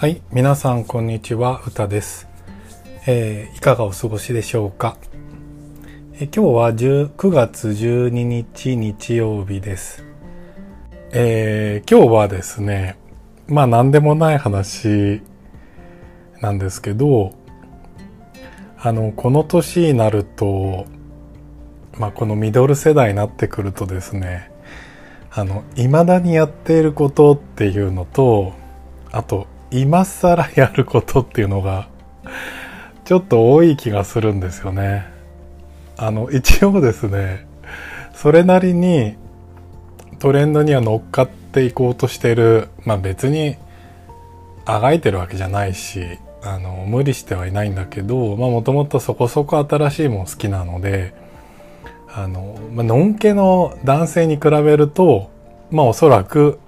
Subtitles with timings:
[0.00, 2.26] はい、皆さんこんにちは、うたです。
[3.06, 4.96] えーいかがお過ごしでしょうか？
[6.14, 10.06] えー今日は19月12日日曜日です。
[11.12, 12.96] えー今日はですね、
[13.46, 15.20] まあ何でもない話
[16.40, 17.34] なんですけど、
[18.78, 20.86] あの、この年になると、
[21.98, 24.50] まあこのミドル世代になってくるとですね、
[25.30, 28.54] あの、未だにやっていることっていうのと、
[29.12, 31.88] あと、今更やることっていうのが、
[33.04, 35.06] ちょっと多い気がするんですよね。
[35.96, 37.46] あの、一応ですね、
[38.14, 39.16] それなりに
[40.18, 43.56] トレンドには乗っかっていこうとしてる、まあ別に、
[44.66, 51.14] あがいてるわけじゃないし、あの、無理してはいないんだけど、まあもともとそこそこ新しいもの好きなので、
[52.06, 55.30] あの、まあのんけの男性に比べると、
[55.70, 56.58] まあおそらく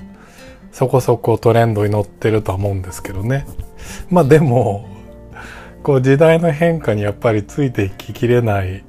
[0.73, 3.47] そこそこトレンドに乗ってるとは思うんですけどね。
[4.11, 4.89] まあでも、
[5.83, 8.83] こう時代の変化にやっぱりついていききれない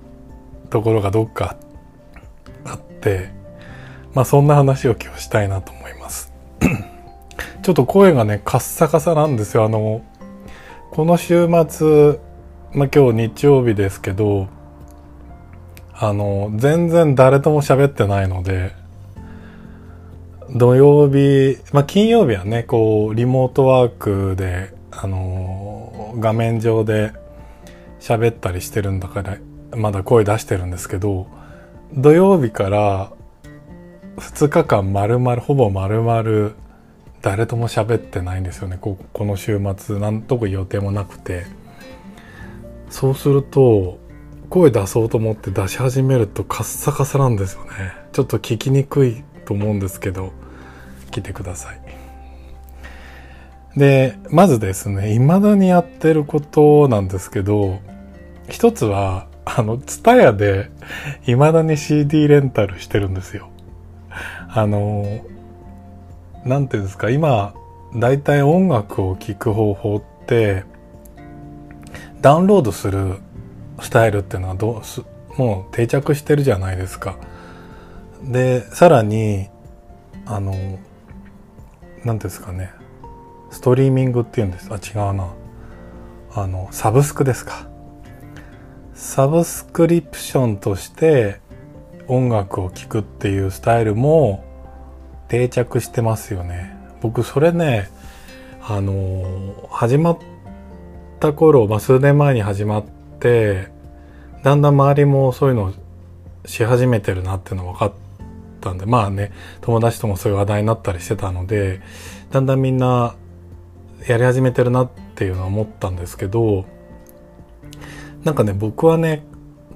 [0.70, 1.58] ところがどっか
[2.66, 3.32] あって、
[4.14, 6.32] まあそんな話を今日したいなと思います。
[7.62, 9.66] ちょっと声がね、カッサカサなんですよ。
[9.66, 10.04] あの、
[10.92, 12.20] この週末、
[12.72, 14.48] まあ今日日曜日ですけど、
[15.94, 18.83] あの、全然誰とも喋ってないので、
[20.50, 25.74] 土曜日、まあ、金曜日はね、こう、リモートワークで、あのー
[26.20, 27.14] 画面上で
[28.00, 29.38] 喋ったりしてるんだから、
[29.76, 31.28] まだ声出してるんですけど、
[31.94, 33.12] 土曜日から
[34.18, 36.52] 2日間丸々、ほぼ丸々、
[37.22, 38.78] 誰とも喋ってないんですよね。
[38.80, 41.46] ここの週末、なんとこ予定もなくて。
[42.90, 43.98] そうすると、
[44.50, 47.94] 声出そうと思って出し始めるとカッサカサなんですよね。
[48.12, 50.32] ちょっと聞きにくいと思うんですけど、
[51.12, 51.80] 聞いてください。
[53.78, 57.80] で、まずですね、未だにやってることなんですけど、
[58.50, 60.70] 一つは、あの、ツタヤで
[61.22, 63.50] 未だに CD レンタルしてるんですよ。
[64.50, 65.26] あの、
[66.46, 67.54] なんていうんですか、今、
[67.96, 70.64] だいたい音楽を聴く方法って、
[72.22, 73.18] ダウンロードする
[73.82, 75.02] スタイルっていうのはどうす、
[75.38, 77.18] もう定着してるじゃないですか。
[78.24, 79.50] で、さらに、
[80.26, 80.80] あの、
[82.04, 82.72] なんですかね、
[83.50, 84.70] ストリーミングっていうんです。
[84.72, 85.34] あ、違うな。
[86.34, 87.68] あの、サブスクですか。
[88.94, 91.42] サブスクリプションとして
[92.08, 94.44] 音楽を聴くっていうスタイルも
[95.28, 96.76] 定着してますよね。
[97.02, 97.90] 僕、それね、
[98.62, 100.18] あの、始まっ
[101.20, 102.86] た頃、まあ、数年前に始まっ
[103.20, 103.68] て、
[104.44, 105.74] だんだん周りもそういうのを
[106.46, 107.94] し始めてるなっていうの分かっ
[108.64, 109.32] たんで、まあね、
[109.62, 111.82] 友達ともそういう話題になったりしてたので、
[112.32, 113.16] だんだんみんな
[114.08, 116.66] やり始めてるなっていうのは思ったんですけど、
[118.24, 119.24] なんかね、僕はね、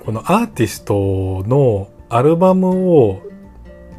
[0.06, 3.22] このアーティストのアルバムを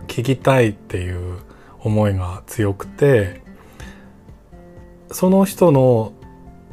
[0.06, 1.38] 聴きたいっていう
[1.80, 3.42] 思いが強くて、
[5.10, 6.12] その人の、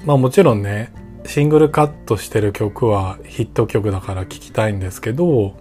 [0.06, 0.94] まあもちろんね、
[1.26, 5.56] シングルカットしてる曲はヒット曲だから聴きたいんですけど、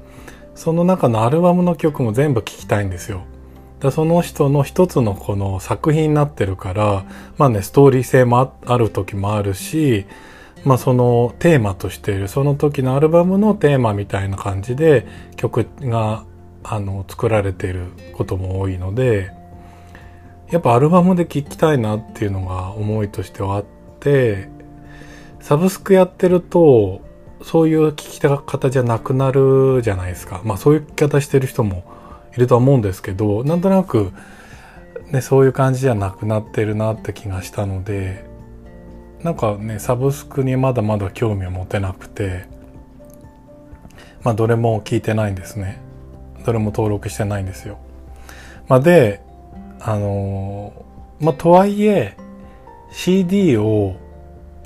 [0.55, 3.23] その中のアルバムの曲も全部聴きたいんですよ。
[3.81, 7.05] だその人の一つのこの作品になってるから、
[7.37, 10.07] まあね、ストーリー性もあある時もあるし、
[10.65, 15.07] まあそのテーマとしている、その時のアルバムのテーマみたいな感じで
[15.37, 16.25] 曲が、
[16.63, 19.33] あの、作られていることも多いので、
[20.51, 23.65] やっぱアルバムで聴きたいなっていうのが思いとしてはあっ
[24.01, 24.49] て、
[25.41, 27.03] サブスクやってると、
[27.45, 30.41] そういう聞き方じゃなくなるじゃないですか。
[30.45, 31.85] まあそういう聞き方してる人も
[32.35, 34.13] いると思うんですけど、なんとなく、
[35.11, 38.25] ね、そういう感じじゃなくなってるなって気がしたので、
[39.23, 42.47] なんかね、サブスクにまだまだ興味を持てなくて、
[44.23, 45.83] まあどれも聞いてないんですね。
[46.47, 47.77] どれも登録してないんですよ。
[48.69, 49.21] まあで、
[49.81, 50.73] あの
[51.21, 52.17] まあとはいえ、
[52.91, 53.97] CD を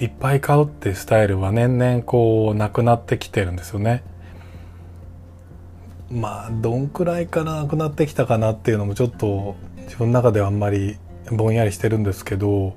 [0.00, 4.05] いっぱい買うっていうスタイルは年々こうなくなってきてるんですよね。
[6.11, 10.97] まあどんくらいからなくなってきたかなっていうのもちょっと自分の中ではあんまり
[11.31, 12.75] ぼんやりしてるんですけど、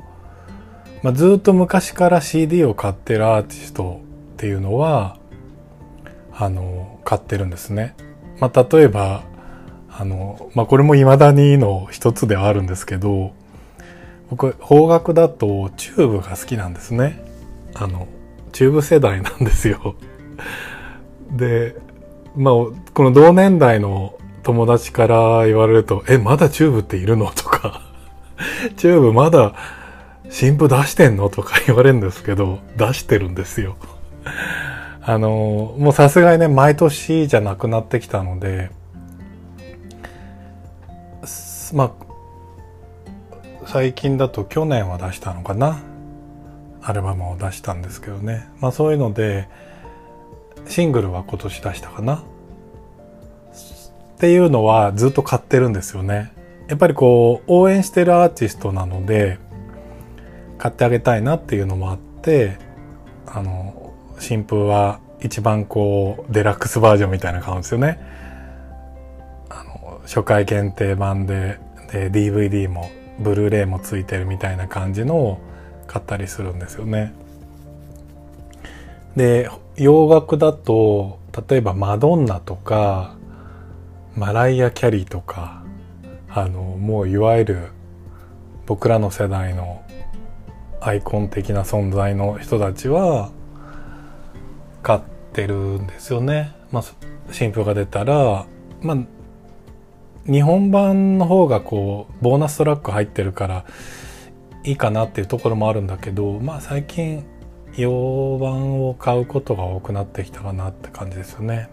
[1.04, 4.02] まあ、ずっと昔から CD を買ってるアーティスト
[4.34, 5.18] っていうのは
[6.34, 7.96] あの買ってるんですね。
[8.40, 9.24] まあ、例えば
[9.90, 13.34] あの、まあ、これも未だにの一つではあるんですけど
[14.32, 17.22] 僕邦楽だとチューブが好きなんですね。
[17.76, 18.08] あの
[18.54, 19.96] チューブ世代なんですよ。
[21.32, 21.76] で
[22.36, 22.54] まあ、
[22.94, 27.30] この同年代の友達から言われると、え、まだチューブっているの？
[27.32, 27.82] とか、
[28.78, 29.54] チューブまだ
[30.30, 31.30] 新譜出してんの？
[31.30, 33.76] とか 言われるんですけど、出してるんですよ。
[35.02, 38.72] あの、もうさすがにね、毎年じゃなくなってきたので、
[41.74, 42.11] まあ、
[43.66, 45.80] 最近だと去年は出したのかな？
[46.82, 48.48] アルバムを出したんですけどね。
[48.60, 49.48] まあそういうので、
[50.68, 52.16] シングルは今年出したかな？
[52.16, 52.24] っ
[54.18, 56.32] ていうのはずっと買ってるんですよね。
[56.68, 59.40] やっぱりこう、応援してるアーティストなので、
[60.58, 62.58] 買ってあげたいなっていうのもあって、
[63.26, 68.00] あの、新風は一番こう、デラックスバージョンみたいな感じですよね。
[69.50, 71.60] あの、初回限定版で、
[71.92, 72.90] で、DVD も、
[73.22, 75.40] ブルーレイもついてるみたいな感じのを
[75.88, 77.14] 買ったりするんですよね。
[79.16, 81.20] で、洋楽だと、
[81.50, 83.16] 例えばマドンナとか、
[84.16, 85.64] マライア・キャリーとか、
[86.30, 87.68] あの、もういわゆる
[88.66, 89.82] 僕らの世代の
[90.80, 93.32] アイコン的な存在の人たちは
[94.82, 95.02] 買っ
[95.34, 96.56] てるんですよね。
[96.72, 96.84] まあ、
[97.32, 98.46] 新譜が出たら、
[98.82, 98.98] まあ、
[100.26, 103.66] 日本版の方がこう、ボーナストラック入ってるから
[104.64, 107.26] いいかなっていうところもあるんだけど、まあ最近
[107.76, 111.70] 洋版を買うことが多くなってきたかなって感じですよね。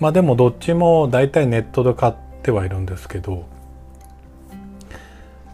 [0.00, 3.44] まあでもどっちも大体ネットで買ってはいるんですけど、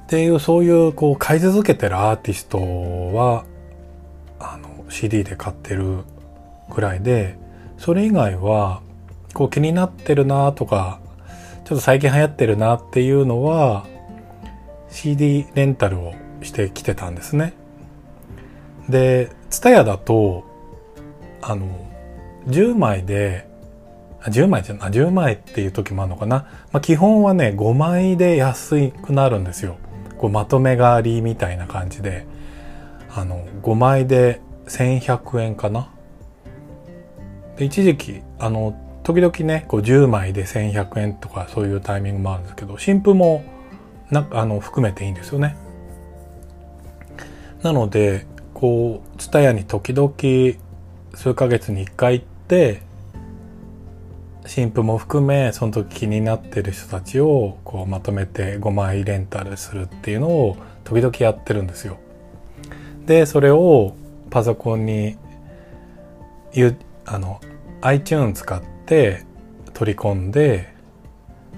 [0.05, 2.59] っていうそういうこう買い続けてるアーティスト
[3.15, 3.45] は
[4.39, 6.05] あの CD で買ってる
[6.71, 7.37] ぐらいで、
[7.79, 8.81] それ以外は
[9.35, 11.01] こう気になってるなとか、
[11.69, 13.85] ちょっと最近流行ってるなっていうのは
[14.88, 17.53] CD レンタルをしてきてたんですね。
[18.88, 20.44] で、ツタヤだと、
[21.43, 21.69] あの、
[22.47, 23.47] 10枚で、
[24.23, 26.47] 10枚じゃな、10枚っていう時もあるのかな。
[26.73, 29.76] まあ、基本はね、5枚で安くなるんですよ。
[30.17, 32.26] こうまとめ買ありみたいな感じで、
[33.14, 35.91] あの、5枚で1100円かな。
[37.59, 43.43] で、一時期、あの、時々ね、こう10枚で1100円とかそういうタイミングもあるんですけど、新譜も
[44.11, 45.57] なあの含めていいんですよね。
[47.63, 50.13] なので、こう、ツタヤに時々
[51.15, 52.83] 数ヶ月に1回行って、
[54.45, 61.97] 新婦も含め、その時気になってる人たちをこうまとめて5枚レンタルするっていうのを時々やってるんですよ。
[63.07, 63.95] で、それを
[64.29, 65.17] パソコンに、
[67.07, 67.41] あの、
[67.81, 69.25] iTunes 使って
[69.75, 70.73] 取り込んで、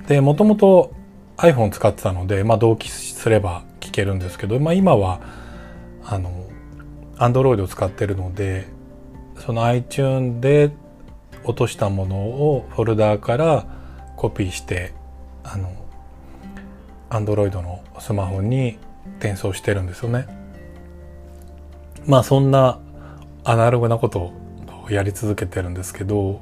[0.09, 0.93] で、もともと
[1.37, 5.21] iPhone 使ってたので、まあ同期すれば聞けるんですけど、まあ今は、
[6.05, 6.49] あの、
[7.17, 8.67] Android を使ってるので、
[9.39, 10.71] その iTune で
[11.45, 13.67] 落としたものをフォルダーから
[14.17, 14.93] コピーして、
[15.45, 15.73] あの、
[17.11, 18.79] Android のスマホに
[19.19, 20.27] 転送してるんですよね。
[22.07, 22.81] まあそんな
[23.45, 24.33] アナログなこと
[24.85, 26.41] をやり続けてるんですけど、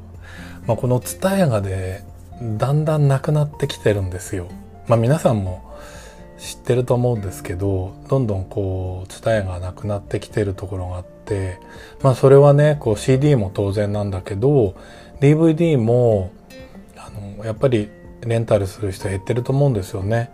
[0.68, 2.04] まあ、この TSUTAYA がで
[2.42, 4.48] だんだんなくなってきてるんですよ。
[4.86, 5.64] まあ皆さんも
[6.38, 11.58] 知ってると思うんですけど、どんどんこう、伝えがなくなってきてるところがあって、
[12.02, 14.76] まあそれはね、こう CD も当然なんだけど、
[15.20, 16.30] DVD も、
[16.96, 17.88] あの、やっぱり
[18.20, 20.30] レンタルする人減ってると思うんですよね。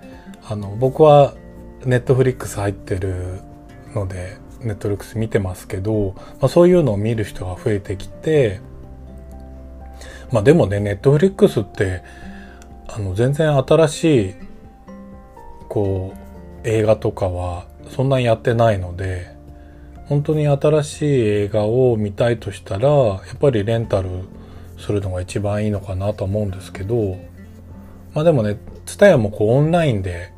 [0.46, 1.32] あの、僕は
[1.86, 3.40] ネットフリックス入ってる
[3.94, 8.60] ので、ネットフリックス見てますけど、まあそういうのを見る人が増えてきて、
[10.30, 12.02] まあでもね、ネットフリックスって、
[12.88, 14.34] あの、全然新しい
[15.74, 19.34] こう映画とかはそんなにやってないので
[20.06, 24.08] 本当に新しい映画を見たいとしたらやっぱりレンタル
[24.78, 27.16] するのが一番いいのかなと思うんですけど
[28.14, 30.32] まあでもね TSUTAYA もこうオンラインで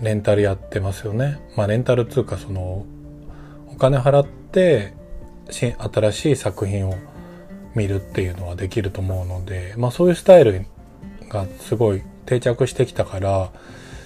[0.00, 1.40] レンタルやってますよね。
[1.56, 2.84] まあレンタルっていうかその
[3.72, 4.92] お金払って
[5.48, 6.94] 新しい作品を
[7.74, 10.66] 見るっていうのはできると思うのでまあそういうスタイル
[11.28, 13.50] がすごい定着してきたから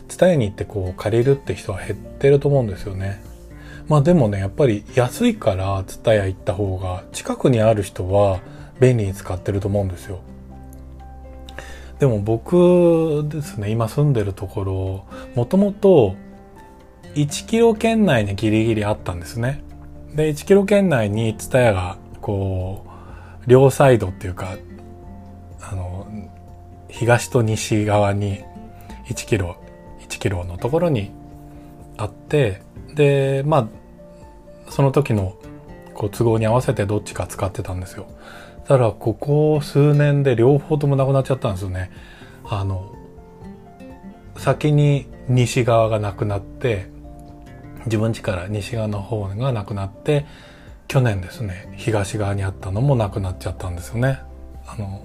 [0.09, 3.23] 伝えに行ってこう借りるって人は減ってると思うんですよね。
[3.89, 8.41] まあでもね、やっぱり安いから伝え行った方が近くにある人は
[8.81, 10.21] 便利に使ってると思うんですよ。
[11.99, 16.17] でも僕ですね、今住んでるところ、もともと
[17.15, 19.63] 1キロ圏内にギリギリあったんですね。
[20.15, 22.88] で、1キロ圏内にツタヤがこう、
[23.49, 24.57] 両サイドっていうか、
[25.61, 26.07] あの、
[26.89, 28.45] 東と西側に
[29.09, 29.57] 1キロ
[30.01, 31.11] 1キロのところに
[31.97, 32.63] あって
[32.95, 33.69] でまあ
[34.71, 35.37] その時の
[35.95, 38.07] こう都合に合わせてどっちか使ってたんですよ。
[38.67, 41.91] ただここ数年で両方ともなくなっちゃったんですよね。
[42.45, 42.95] あの
[44.37, 46.89] 先に西側がなくなって
[47.87, 50.27] 自分家から西側の方がなくなって
[50.89, 54.21] 去年ですね東側にあったのもなくなっちゃったんですよね。
[54.67, 55.05] あの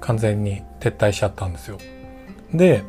[0.00, 1.78] 完全に撤退しちゃったんですよ。
[2.52, 2.82] で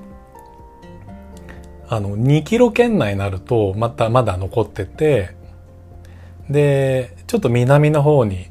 [1.88, 5.36] あの2キロ圏内になるとまたまだ残ってて
[6.50, 8.48] でちょっと南の方に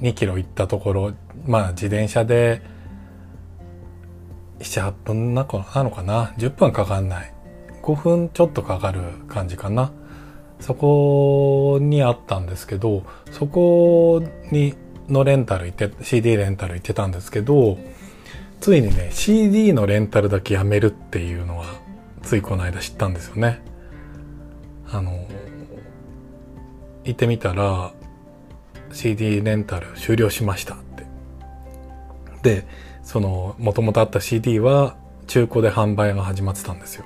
[0.00, 1.12] 2キロ行ったところ
[1.46, 2.60] まあ自転車で
[4.58, 7.32] 78分なのかな？10分かかんない。
[7.82, 9.92] 5分ちょっとかかる感じかな。
[10.66, 14.20] そこにあったんですけどそこ
[14.50, 14.74] に
[15.08, 17.78] のレンタル行って CD レンタル行ってたんですけど
[18.58, 21.66] ついにね CD のレンタルだけやめるっていうのは
[22.22, 23.62] ついこの間知ったんですよね。
[24.90, 25.28] あの
[27.04, 27.92] 行ってみたら
[28.90, 31.06] CD レンタル終了しましたって。
[32.42, 32.66] で
[33.04, 34.96] その元々あった CD は
[35.28, 37.04] 中古で販売が始まってたんですよ。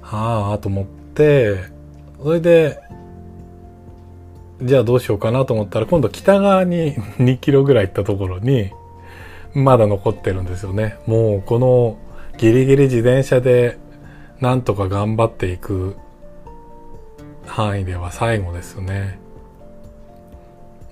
[0.00, 1.78] はあと思って
[2.22, 2.80] それで
[4.62, 8.70] じゃあどうしようかなと思ったら今度北側に 2キロぐらい行ったところに
[9.54, 10.96] まだ残ってるんですよね。
[11.06, 11.96] もうこの
[12.38, 13.78] ギリギリ自転車で
[14.40, 15.96] なんとか頑張っていく
[17.46, 19.18] 範囲では最後ですよね。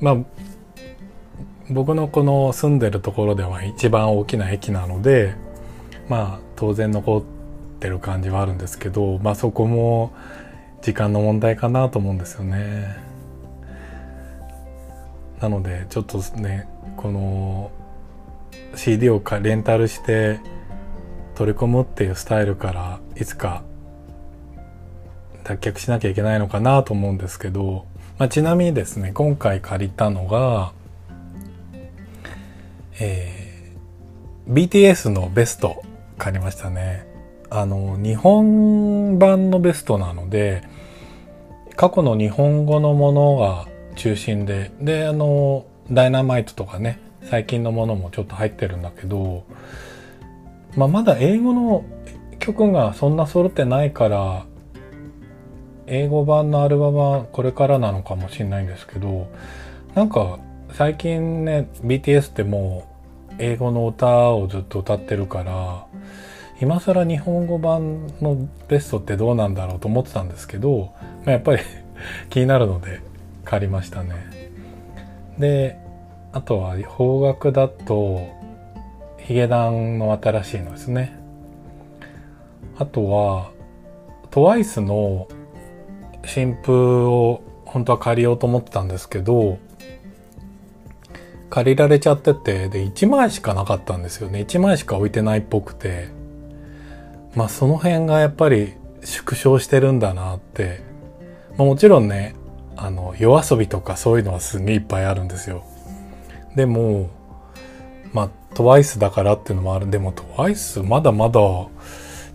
[0.01, 0.17] まあ
[1.71, 5.35] 僕のこの住んでるところでは一番大きな駅なので
[6.09, 7.23] まあ当然残っ
[7.79, 10.13] てる感じはあるんですけどまあそこも
[10.83, 12.97] 時間の問題かなと思うんですよね
[15.41, 17.71] なのでちょっとねこの
[18.75, 20.41] CD をレンタルして
[21.35, 23.63] 取り込むっていうスタイルからいつか
[25.45, 27.87] 脱却しなきゃいけないのかなと思うんですけど、
[28.19, 30.73] まあ、ちなみにですね今回借りたのが
[33.01, 35.83] えー、BTS のベスト
[36.19, 37.07] 借りましたね。
[37.51, 40.63] あの、日本版のベストなので、
[41.77, 49.45] 過去の日本語のものが中心で、で、あの、ダイナマイトとかね、最近のものもちょっと入ってるんだけど、
[50.77, 51.85] まあ、まだ英語の
[52.39, 54.45] 曲がそんな揃ってないから、
[55.87, 59.29] 英語版のアルバムはこれからなのかもしれないんですけど、
[59.95, 60.39] なんか
[60.73, 62.85] 最近ね BTS っても
[63.31, 65.87] う英語の歌をずっと歌ってるから
[66.61, 70.93] 今更日本語版のベストってどうなんだろうと思ってたんですけど、
[71.25, 71.63] まあ、やっぱり
[72.31, 73.01] 気になるので
[73.45, 74.15] 借りましたね
[75.39, 75.79] で
[76.33, 78.27] あとは邦楽だと
[79.19, 81.17] ヒゲダンの新しいのですね
[82.77, 83.51] あとは
[84.31, 85.29] TWICE の
[86.25, 89.59] 新譜を本当は借りようと思ってたんですけど
[91.51, 94.41] 借りられちゃってて、で、1枚しかなかったんですよね。
[94.41, 96.18] 1枚しか置いてないっぽくて。
[97.39, 100.81] まあその辺がやっぱり縮小してるんだなって。
[101.57, 102.35] まあ、もちろんね、
[102.77, 105.63] あの、夜遊びとかそういうのはすげえいっぱいあるんですよ。
[106.57, 107.11] でも、
[108.13, 109.89] まあ、トワイスだからっていうのもある。
[109.89, 111.41] でもトワイスまだまだ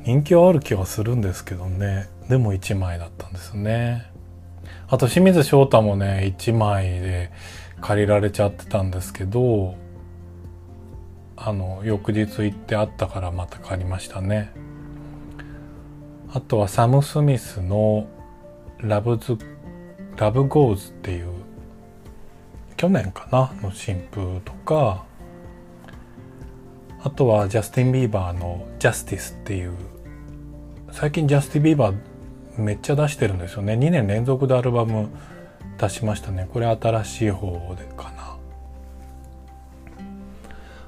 [0.05, 2.07] 人気はある気はするんですけどね。
[2.29, 4.09] でも1枚だったんですね。
[4.87, 7.29] あと清水翔太もね、1枚で、
[7.81, 9.75] 借りられちゃってたんですけど
[11.35, 14.53] あの翌日行ってあったからまた借りましたね
[16.35, 18.07] あとはサム・スミスの
[18.79, 21.27] Loves「Love Goes」っていう
[22.75, 23.51] 去年かな？
[23.61, 25.05] の新譜とか
[27.03, 29.73] あとはジャスティン・ビーバーの「Justice」っていう
[30.91, 31.95] 最近ジャスティン・ビーバー
[32.57, 33.73] めっちゃ出してるんですよね。
[33.73, 35.09] 2年連続でアルバム
[35.77, 36.47] 出しましたね。
[36.51, 38.37] これ新しい方でかな。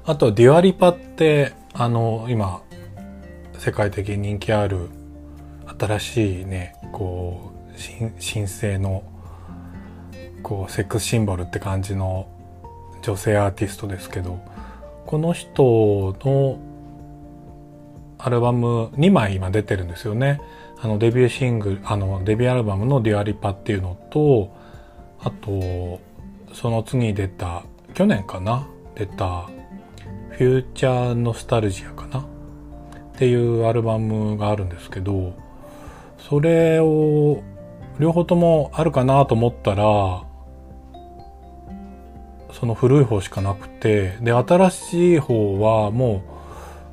[0.06, 2.62] あとデュアリパってあの今
[3.58, 4.88] 世界的に人気ある
[5.78, 7.78] 新しいねこう
[8.18, 9.02] 新生の
[10.42, 12.28] こうセックスシンボルって感じの
[13.02, 14.40] 女性アーティストですけど
[15.04, 16.58] この人の
[18.18, 20.40] アルバム2枚今出てるんですよね。
[20.80, 24.54] あのデビューシングル、あのデビューアルバムのデュアリパっていうのと、
[25.20, 26.00] あと、
[26.52, 27.64] その次出た、
[27.94, 28.66] 去年かな？
[28.94, 29.48] 出た、
[30.30, 32.20] フューチャーノスタルジアかな？
[32.20, 32.24] っ
[33.16, 35.34] ていうアルバムがあるんですけど、
[36.18, 37.42] それを、
[37.98, 40.24] 両方ともあるかなと思ったら、
[42.52, 46.22] その古い方しかなくて、で、新しい方はも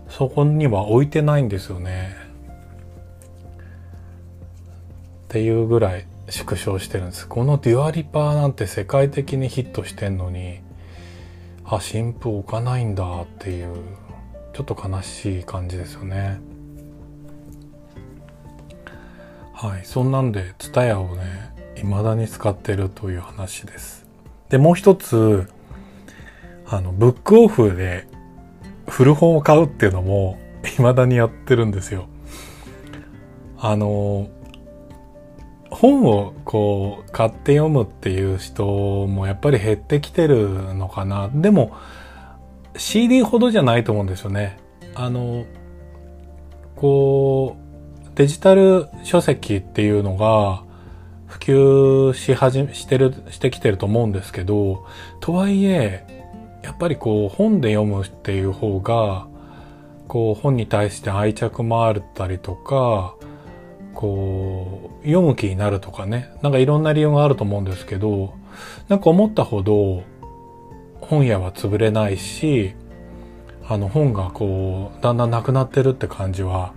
[0.09, 2.15] う、そこには置いてないんですよね。
[5.25, 7.27] っていうぐらい縮小してるんです。
[7.27, 10.59] このデュアリパーなんて世界的にヒットしてんのに、
[11.65, 13.75] あ、新譜置かないんだっていう、
[14.53, 16.39] ちょっと悲しい感じですよね。
[19.63, 21.23] はい、そんなんで TSUTAYA をね
[21.77, 24.05] 未だに使ってるという話です。
[24.49, 25.49] でもう一つ
[26.67, 28.05] あのブックオフで
[28.89, 32.07] 古本を買うっていうのも未だにやってるんですよ。
[33.57, 34.27] あの
[35.69, 38.65] 本をこう買って読むっていう人
[39.07, 41.29] もやっぱり減ってきてるのかな。
[41.33, 41.71] でも
[42.75, 44.57] CD ほどじゃないと思うんですよね。
[44.93, 45.45] あの
[46.75, 47.62] こう
[48.15, 50.63] デジタル書籍っていうのが
[51.25, 54.85] 普及し始めしてるしてきてると思うんですけど
[55.19, 56.05] とはいえ
[56.61, 59.27] やっぱりこう本で読むっていう方が
[60.07, 63.15] こう本に対して愛着もあったりとか
[63.95, 66.31] こう読む気になるとかね。
[66.41, 68.35] なんかいろんな理由があると思うんですけど
[68.89, 70.03] なんか思ったほど
[71.01, 72.75] 本屋は潰れないし
[73.67, 76.73] あの本がこうだんだんなくなってるって感じは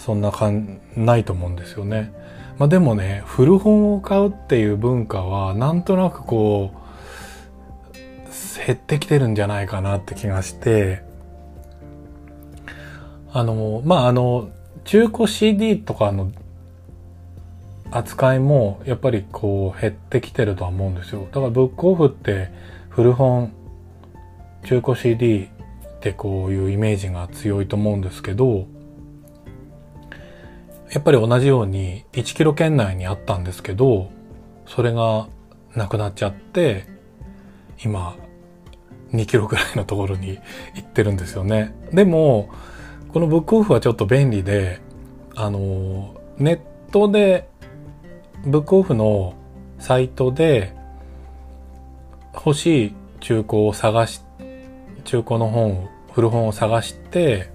[0.00, 2.12] そんなかんないと思うんですよね。
[2.58, 11.02] まあ、でもね古本を買うっていう文化はなんとなくこう減ってきてるんじゃないかなって気がして
[13.32, 14.50] あのまああの
[14.84, 16.32] 中古 CD とかの
[17.90, 21.26] 扱いもやっぱりこう減ってきてるとは思うんですよ。
[21.32, 22.50] だからブックオフって
[22.88, 23.52] 古本、
[24.64, 25.48] 中古 CD っ
[26.00, 28.66] てこういうイメージが強いと思うんですけど、
[30.90, 34.10] やっぱり同じように1キロ圏内にあったんですけど、
[34.66, 35.28] それが
[35.74, 36.86] なくなっちゃって、
[37.84, 38.16] 今
[39.12, 40.38] 2キロぐらいのところに
[40.74, 41.74] 行ってるんですよね。
[41.92, 42.50] でも、
[43.12, 44.80] このブックオフはちょっと便利で、
[45.36, 47.48] あの、ネットで、
[48.44, 49.34] ブックオフの
[49.78, 50.74] サイトで
[52.34, 54.22] 欲しい中古を探し、
[55.04, 57.50] 中古の本を、古本を探して、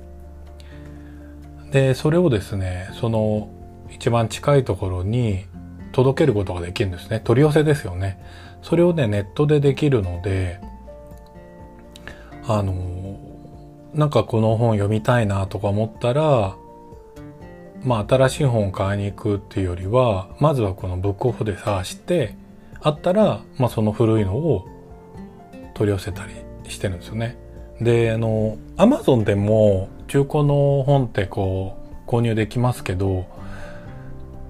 [1.76, 3.50] で、それをですね、その
[3.92, 5.46] 一番近いところに
[5.92, 7.20] 届けることができるんですね。
[7.20, 8.18] 取り寄せですよね。
[8.62, 10.62] それをね、ネットでできるので、
[12.48, 13.20] あの、
[13.94, 16.56] なんかこの本読みたいなとか思ったら、
[17.84, 22.38] まあ新しい本を買いに行くっていうよりは、まずはこのブックオフで探して、
[22.80, 24.66] あったら、まあその古いのを
[25.74, 26.36] 取り寄せたり
[26.70, 27.38] してるんですよね。
[27.82, 33.26] で、あの、アマゾンでも中古の本ってこう購入できますけど、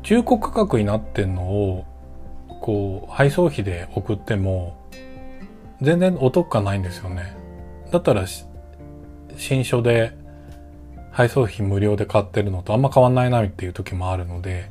[0.04, 1.86] 中古価格になってんのを、
[2.62, 4.78] こう配送費で送っても、
[5.82, 7.36] 全然お得感ないんですよね。
[7.92, 8.26] だったら
[9.38, 10.14] 新書で
[11.12, 14.70] 配送費無料で買ってるのとあんま変わんないなっていう時もあるので、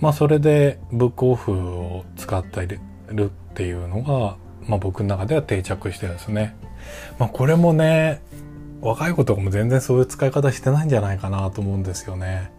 [0.00, 2.66] まあそれでブックオフを使って
[3.08, 6.56] るっていうのが、まあ僕の中では定着してるんですね。
[7.18, 8.20] まあこれもね、
[8.80, 12.52] 若い子とかも全然そういう使い方してないんじゃないかなと思うんですよね。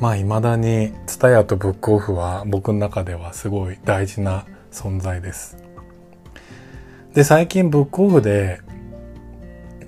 [0.00, 5.56] まあ未だに TSUTAYA とブックオフは僕の中ではすごい大事な存在です。
[7.14, 8.60] で、最近ブックオフで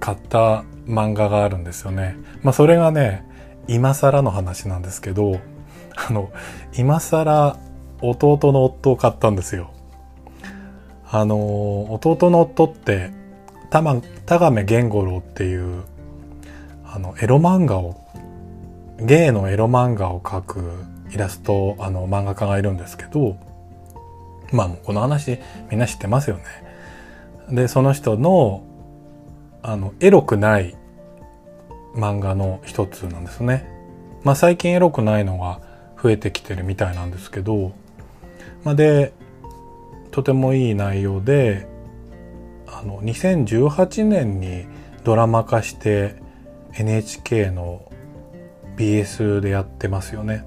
[0.00, 2.16] 買った漫画があるんですよね。
[2.42, 3.24] まあそれがね、
[3.68, 5.40] 今更の話なんですけど、
[5.94, 6.30] あの、
[6.76, 7.58] 今更
[8.00, 9.72] 弟の夫を買ったんですよ。
[11.11, 13.11] あの、弟の夫って、
[13.70, 13.83] 田
[14.38, 15.85] 亀源五郎っていう、
[16.85, 18.00] あの、エロ漫画を、
[18.98, 23.37] ゲイのエロ漫画を描くイラスト、あの、漫画家がいるんですけど、
[24.52, 25.38] まあこの話
[25.70, 26.44] みんな知ってますよね。
[27.50, 28.62] で、その人の
[29.62, 30.76] あの、エロくない
[31.94, 33.68] 漫画の一つなんですね。
[34.22, 35.61] まあ最近エロくないのが
[36.02, 37.72] 増えてきてるみたいなんですけど、
[38.64, 39.12] まあで、
[40.11, 41.66] とてもいい内容で、
[42.88, 44.66] の、2018年に
[45.05, 46.16] ドラマ化して
[46.74, 47.90] NHK の
[48.77, 50.44] BS でやってますよね。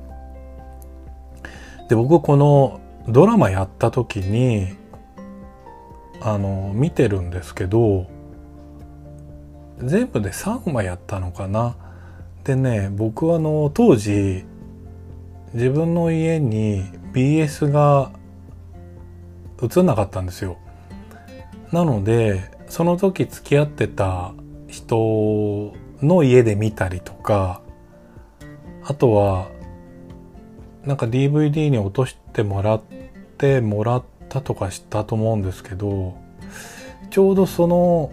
[1.89, 4.75] で、僕このドラマやった時に、
[6.21, 8.07] あの、見てるんですけど、
[9.79, 11.75] 全部で3話やったのかな。
[12.43, 14.45] でね、僕はあの、当時、
[15.53, 18.11] 自分の家に BS が
[19.61, 20.57] 映んなかったんですよ。
[21.71, 24.33] なので、その時付き合ってた
[24.67, 27.61] 人の家で見たりとか、
[28.83, 29.49] あとは、
[30.83, 32.81] なんか DVD に落としてもらっ
[33.37, 36.17] てもらったとかしたと思うんですけど、
[37.09, 38.11] ちょうどその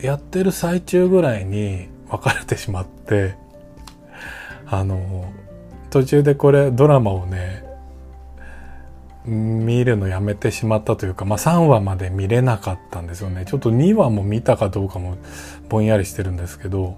[0.00, 3.34] やってる最中ぐらいに別れてしまって、
[4.66, 5.32] あの、
[5.90, 7.61] 途中でこれドラマをね、
[9.24, 13.44] 見るのやめてしまったというか、まあ3話まで見れなかったんですよね。
[13.46, 15.16] ちょっと2話も見たかどうかも
[15.68, 16.96] ぼんやりしてるんですけど、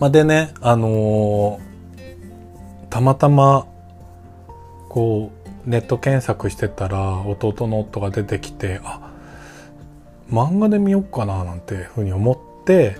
[0.00, 3.66] まあでね、あのー、たまたま
[4.88, 5.30] こ
[5.66, 9.12] うネット検索してたら弟の夫が出てきてあ
[10.30, 12.96] 漫画で見よっかななんてふうに思って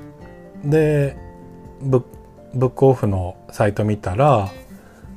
[0.64, 1.16] で
[1.83, 4.51] ブックオフのサイト見たら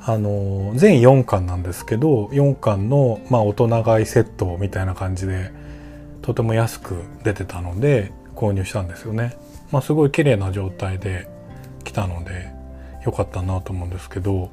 [0.04, 5.52] あの全4巻なんですけど4巻の、まあ、大人買いセットみたいな感じで
[6.24, 9.38] とても安く出てたので購入したんですよね。
[9.72, 11.30] まあ、すごい綺麗な状態で
[11.84, 12.52] 来たので
[13.06, 14.50] 良かったなと思うんですけど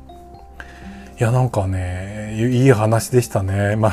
[1.18, 3.76] いやなんかねいい話でしたね。
[3.76, 3.92] まあ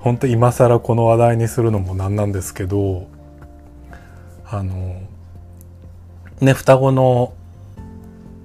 [0.00, 3.06] 本当今更この話題にするのもなんなんですけど
[4.44, 4.96] あの
[6.40, 7.32] ね双子の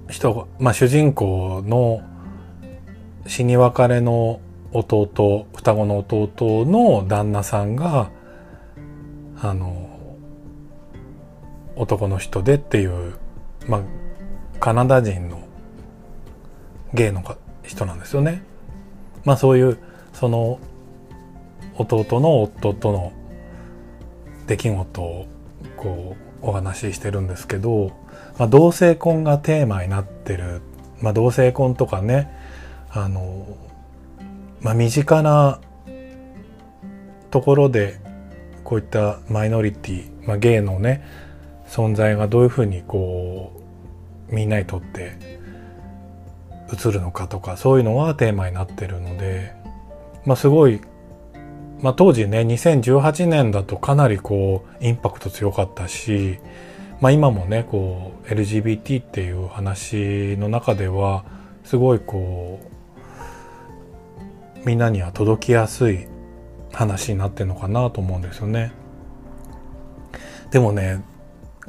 [0.08, 2.00] 人まあ主人公の
[3.28, 4.40] 死に別れの
[4.72, 8.10] 弟双子の弟の旦那さんが
[9.40, 9.88] あの
[11.76, 13.14] 男の人でっていう
[13.68, 13.82] まあ
[14.58, 15.46] カナダ人の
[16.94, 17.22] ゲイの
[17.62, 18.42] 人なんですよね。
[19.24, 19.78] まあそういう
[20.12, 20.58] その
[21.76, 23.12] 弟の夫との
[24.46, 25.26] 出来事を
[25.76, 27.92] こうお話ししてるんですけど、
[28.38, 30.62] まあ、同性婚がテーマになってる、
[31.00, 32.37] まあ、同性婚とかね
[32.90, 33.56] あの、
[34.60, 35.60] まあ、身近な
[37.30, 38.00] ところで
[38.64, 41.04] こういったマイノリティ、まあ、ゲイのね
[41.66, 43.52] 存在がどういうふうにこ
[44.30, 45.16] うみんなにとって
[46.72, 49.54] 映るのかとかそういうのがテーマになってるので、
[50.24, 50.80] まあ、すごい
[51.80, 56.38] まあ、当時ね2018年だとかなりこうインパクト強かったし、
[57.00, 61.24] まあ、今もねこう LGBT っていう話の中では
[61.64, 62.77] すごいこう
[64.64, 66.06] みんなには届きやすい
[66.72, 68.72] 話になってるのかなと思うんですよね。
[70.50, 71.02] でもね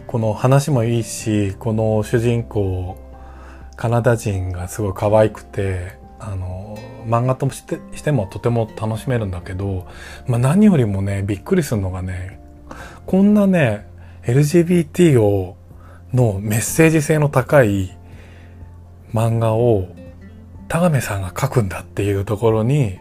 [0.08, 2.97] この話もいいしこの主人公
[3.75, 9.88] カナダ人がすごい可愛くてあの漫画としてしてもとても楽しめるんだけど、
[10.28, 12.39] まあ、何よりもねびっくりするのがね
[13.06, 13.88] こんなね
[14.23, 15.56] LGBT を
[16.13, 17.97] のメッセージ性の高い
[19.13, 19.88] 漫画を
[20.69, 22.97] 田亀さんが書くんだっていうところに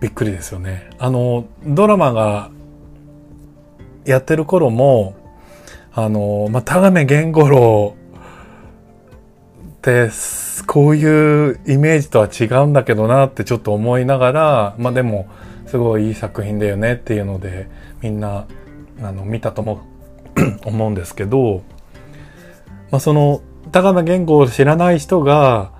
[0.00, 0.90] びっくりですよね。
[0.98, 2.50] あのドラマが
[4.04, 5.16] やってる頃も
[5.92, 7.96] あの、まあ、田亀源五郎
[9.68, 10.10] って
[10.66, 15.26] こういうイメージとは違うんだけどなってちょっと思いながら、まあでも、
[15.66, 17.68] すごいいい作品だよねっていうので、
[18.02, 18.46] みんな、
[19.02, 19.80] あの、見たとも
[20.64, 21.62] 思うんですけど、
[22.90, 23.40] まあその、
[23.72, 25.72] 高野言語を知らない人が、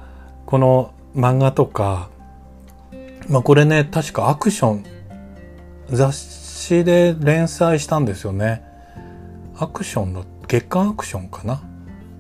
[0.50, 2.10] この漫画とか、
[3.28, 4.84] まあこれね、確かアクション、
[5.88, 8.62] 雑誌で連載したんですよね。
[9.56, 11.62] アクションの、月刊アクションかな？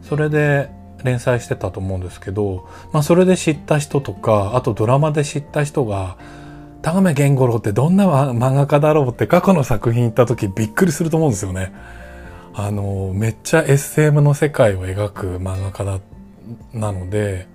[0.02, 0.70] それで、
[1.02, 6.16] 連載してたと思うんですけど、まあそれで知った人とか、あとドラマで知った人が、
[6.82, 11.72] 田亀源五郎ってどんな漫画家だろうって過去の作品行った時びっくりすると思うんですよね。
[12.54, 16.00] あの、めっちゃ SM の世界を描く漫画家だ、
[16.72, 17.46] なので、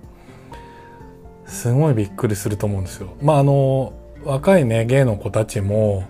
[1.46, 3.16] すごいびっくりすると思うんですよ。
[3.22, 3.92] まああの、
[4.24, 6.04] 若いね、芸の子たちも、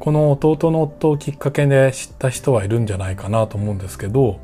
[0.00, 4.40] この弟の夫をきっかけで知った人はいるんじゃないかなと思うんですけど、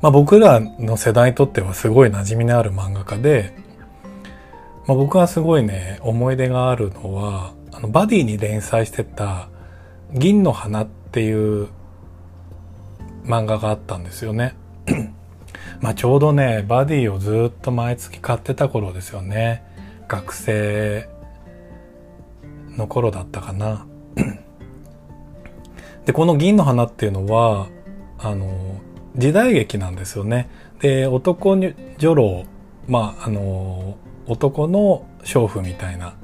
[0.00, 3.52] まあ、僕らの世代にとってはすごい馴染みのある漫画家で、
[4.86, 9.48] まあ、僕はすごいね、思い出があるのは、あの、バディに連載してた、
[10.12, 11.68] 銀の花っていう
[13.24, 14.54] 漫画があったんですよね。
[15.80, 19.62] まあちょうどね、バディをずっと毎月買ってた頃ですよね。
[20.08, 21.08] 学生
[22.76, 23.86] の頃だったかな。
[26.06, 27.68] で、この銀の花っていうのは、
[28.18, 28.80] あの、
[29.16, 30.48] 時代劇なんですよね。
[30.80, 31.58] で、男
[31.98, 32.44] 女郎、
[32.86, 36.14] まあ、あの、男の娼婦みたいな、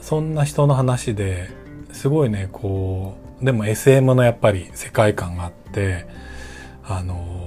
[0.00, 1.48] そんな人の話で、
[1.92, 6.06] すごいね、こう、でも SM のやっぱり世界観があって、
[6.84, 7.45] あの、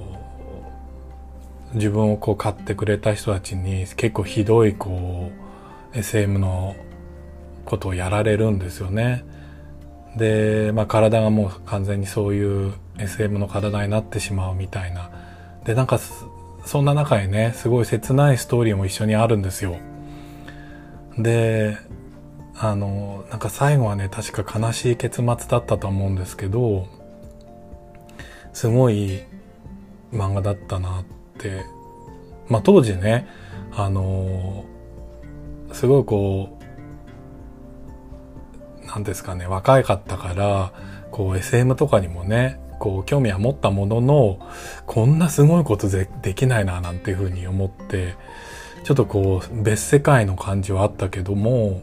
[1.74, 5.30] 自分をこう買ってくれた人たちに結構ひどいこ
[5.94, 6.76] う、SM の
[7.64, 9.24] ことをやられるんですよね。
[10.16, 15.10] で、まあ体がもう完全にそういう SM の体になってしまうみたいな。
[15.64, 16.00] で、なんか、
[16.64, 19.76] そんな中にね、すごい切ないストーリーも一緒にあるんですよ。
[21.18, 21.76] で、
[22.56, 26.88] あの、なんか最後はね、確か悲しい結末だったと思うんですけど、
[28.52, 29.22] すごい
[30.12, 31.04] 漫画だったなっ。
[32.48, 33.26] まあ当時ね、
[33.72, 34.64] あの、
[35.72, 36.58] すごいこ
[38.82, 40.72] う、なんですかね、若いかったから、
[41.10, 44.38] こう SM とかにもね、こう興味は持ったものの
[44.86, 48.16] こんなすごいことでできないななんていうふうに思って
[48.84, 51.82] ちょっとこう別世界の感じはあったけども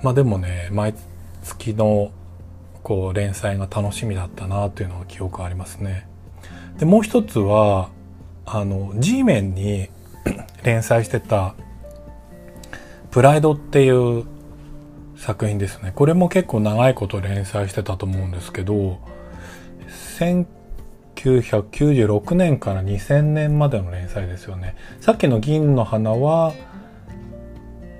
[0.00, 0.94] まあでもね毎
[1.42, 2.12] 月の
[2.84, 6.06] こう連載が楽しみだったなというのは記憶ありますね。
[6.78, 7.90] でもう一つは
[8.46, 9.88] あの G メンに
[10.64, 11.54] 連載してた
[13.10, 14.24] 「プライド」っていう
[15.16, 15.92] 作品ですね。
[15.94, 18.98] これも結構長いこと連載してたと思うんですけど
[21.16, 24.76] 1996年から2000年までの連載ですよね。
[25.00, 26.52] さっきの銀の花は、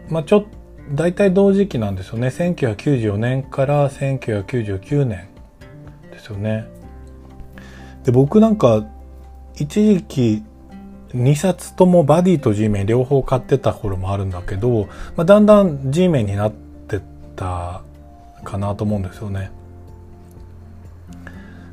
[0.09, 0.49] まあちょっと、
[0.93, 2.29] 大体同時期なんですよね。
[2.29, 5.29] 1994年から1999年
[6.11, 6.67] ですよね。
[8.05, 8.85] で、僕なんか、
[9.61, 10.43] 一時期、
[11.13, 17.03] 2冊ともバディと G メン両方買ってた頃もあるんだけど、まあ、だんだん G メンになってっ
[17.37, 17.83] た
[18.43, 19.51] かなと思うんですよね。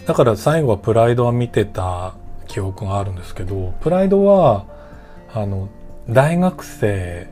[0.06, 2.15] だから最後はプライドは見てた
[2.47, 4.65] 記憶があるんですけど、プライドは、
[5.34, 5.69] あの、
[6.10, 7.28] 大学生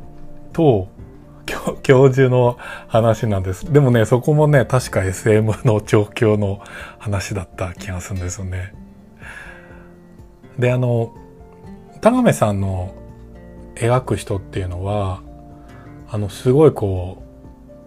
[0.53, 0.87] と
[1.83, 3.71] 教授の話なんです。
[3.71, 6.61] でもね、そこもね、確か SM の状況の
[6.97, 8.84] 話だった気がするんですよね。
[10.59, 11.13] で、あの、
[12.01, 12.93] 田亀さんの
[13.75, 15.21] 描く人っていうのは、
[16.09, 17.23] あの、すごいこ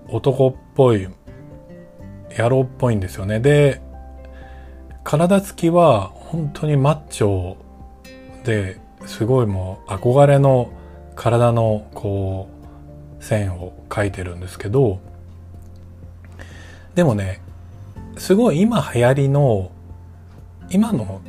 [0.09, 1.09] う、男っぽい、
[2.37, 3.41] 野郎っぽいんですよね。
[3.41, 3.81] で、
[5.09, 7.57] 体つきは本当にマッチョ
[8.45, 10.71] ですごいもう憧れの
[11.17, 12.49] 体のこ
[13.19, 15.01] う線を描いてるんですけど
[16.95, 17.41] でもね
[18.19, 19.71] すごい今流行りの
[20.69, 21.23] 今の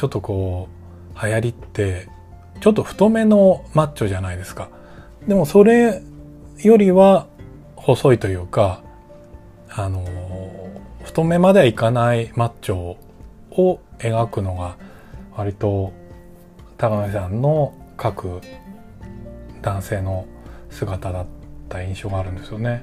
[0.00, 0.70] ちょっとこ
[1.14, 2.08] う流行りって
[2.62, 4.70] ちょっと太めのマッチョじゃないですか
[5.28, 6.00] でもそれ
[6.62, 7.26] よりは
[7.76, 8.82] 細いというか
[9.68, 10.02] あの
[11.04, 12.96] 太めまではいかないマッチョ
[13.50, 14.78] を描くのが
[15.36, 15.92] 割と
[16.78, 18.40] 高見さんの描く
[19.60, 20.26] 男性の
[20.70, 21.26] 姿だっ
[21.68, 22.82] た印象があるんですよね。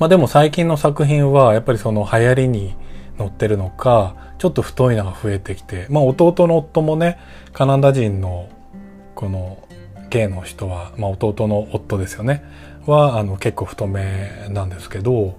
[0.00, 2.74] まあでも最近の作品はやっぱりその流行りに
[3.18, 7.18] 乗ってるのか、ちょっと太いのが増えてきて、まあ弟の夫もね、
[7.52, 8.48] カナダ人の
[9.14, 9.66] この
[10.10, 12.44] ゲイの人は、まあ弟の夫ですよね、
[12.86, 15.36] はあの結構太めなんですけど、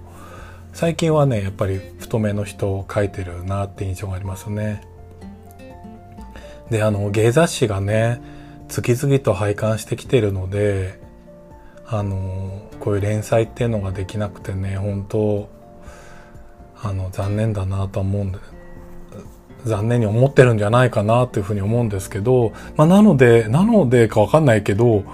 [0.72, 4.82] 最近はねやっぱり太めの人を描いてるなって印象がありますね。
[6.70, 8.20] であの芸雑誌がね
[8.68, 11.00] 次々と拝観してきてるので
[11.86, 15.48] あのこういう連載っていうのができなくてね本当
[16.82, 18.38] あの残念だなと思うんで
[19.64, 25.04] 残念に思ってるんじゃないかなっていうふうに思うんですけど、まあ、なのでなのでかわかんないけど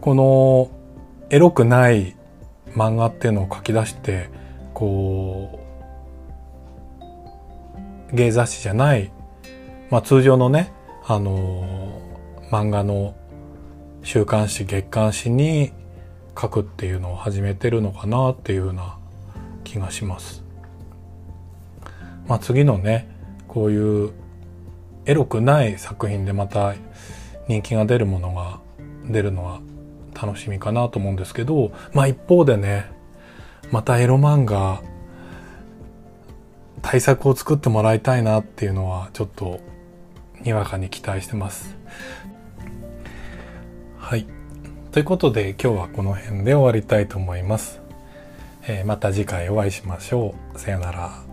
[0.00, 0.70] この
[1.30, 2.16] エロくない
[2.74, 4.28] 漫画っていうのを書き出して
[4.74, 5.60] こ
[8.12, 9.10] う芸雑誌じゃない、
[9.90, 10.72] まあ、通常のね
[11.06, 12.00] あの
[12.50, 13.16] 漫画の
[14.02, 15.72] 週刊誌月刊誌に
[16.38, 18.98] 書くっていうのを始めてるのかなっていうような
[19.64, 20.43] 気がします。
[22.26, 23.08] まあ、次のね
[23.48, 24.12] こういう
[25.06, 26.74] エロくない作品でまた
[27.48, 28.60] 人気が出るものが
[29.06, 29.60] 出るのは
[30.14, 32.90] 楽しみかなと思うんですけどまあ一方でね
[33.70, 34.82] またエロ漫画
[36.82, 39.60] 対策を作ってもらいたいなっていうのはちょっと
[40.42, 41.76] にわかに期待してます。
[43.98, 44.26] はい。
[44.92, 47.80] ということで今日はこの辺で終わりたいと思います。
[48.66, 50.58] えー、また次回お会いしましょう。
[50.58, 51.23] さよなら。